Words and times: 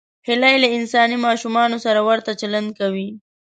هیلۍ 0.27 0.55
له 0.63 0.67
انساني 0.77 1.17
ماشومانو 1.27 1.77
سره 1.85 1.99
ورته 2.07 2.31
چلند 2.41 2.69
کوي 2.79 3.09